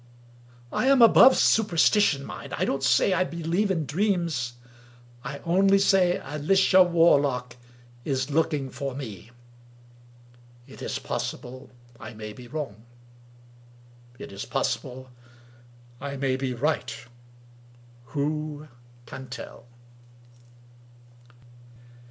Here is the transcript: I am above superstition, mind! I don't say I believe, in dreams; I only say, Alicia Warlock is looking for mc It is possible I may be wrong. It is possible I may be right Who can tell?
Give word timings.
I 0.71 0.87
am 0.87 0.99
above 1.03 1.37
superstition, 1.37 2.25
mind! 2.25 2.55
I 2.57 2.65
don't 2.65 2.81
say 2.81 3.13
I 3.13 3.23
believe, 3.23 3.69
in 3.69 3.85
dreams; 3.85 4.53
I 5.23 5.37
only 5.45 5.77
say, 5.77 6.19
Alicia 6.23 6.81
Warlock 6.81 7.55
is 8.03 8.31
looking 8.31 8.71
for 8.71 8.95
mc 8.95 9.29
It 10.65 10.81
is 10.81 10.97
possible 10.97 11.69
I 11.99 12.15
may 12.15 12.33
be 12.33 12.47
wrong. 12.47 12.83
It 14.17 14.31
is 14.31 14.43
possible 14.43 15.11
I 15.99 16.15
may 16.17 16.35
be 16.35 16.51
right 16.55 16.95
Who 18.05 18.69
can 19.05 19.27
tell? 19.27 19.67